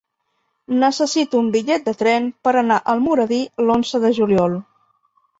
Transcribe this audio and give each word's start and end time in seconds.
Necessito 0.83 1.41
un 1.43 1.51
bitllet 1.55 1.83
de 1.89 1.93
tren 1.99 2.25
per 2.47 2.53
anar 2.61 2.77
a 2.81 2.93
Almoradí 2.93 3.37
l'onze 3.67 4.01
de 4.07 4.11
juliol. 4.19 4.57